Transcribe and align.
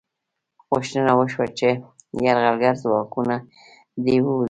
غوښتنه 0.71 1.11
وشوه 1.17 1.45
چې 1.57 1.69
یرغلګر 2.25 2.75
ځواکونه 2.83 3.35
دې 4.05 4.17
ووځي. 4.21 4.39